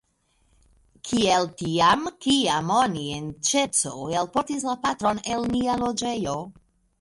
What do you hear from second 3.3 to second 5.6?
ĉerko elportis la patron el